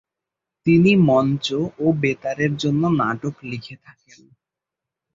[0.65, 1.45] তিনি মঞ্চ
[1.79, 4.19] ও বেতারের জন্য নাটক লিখে থাকেন।